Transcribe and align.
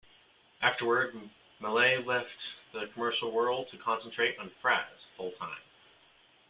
Afterwards, 0.63 1.15
Mallett 1.61 2.07
left 2.07 2.25
the 2.73 2.87
commercial 2.95 3.29
world 3.31 3.67
to 3.69 3.77
concentrate 3.77 4.35
on 4.39 4.49
Frazz 4.59 4.87
full-time. 5.15 5.61